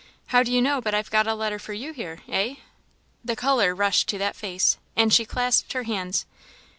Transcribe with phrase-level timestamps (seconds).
[0.29, 2.55] "How do you know but I've got a letter for you here, eh?"
[3.23, 6.25] The colour rushed to that face, and she clasped her hands.